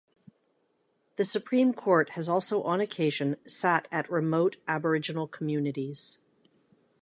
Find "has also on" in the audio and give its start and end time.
2.17-2.81